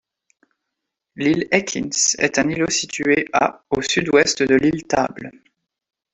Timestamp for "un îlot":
2.39-2.71